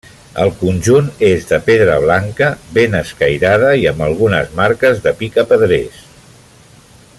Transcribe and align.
El 0.43 0.51
conjunt 0.61 1.09
és 1.27 1.43
de 1.51 1.59
pedra 1.67 1.97
blanca, 2.05 2.47
ben 2.79 2.97
escairada 3.01 3.69
i 3.83 3.87
amb 3.93 4.03
algunes 4.07 4.57
marques 4.61 5.05
de 5.05 5.15
picapedrers. 5.23 6.05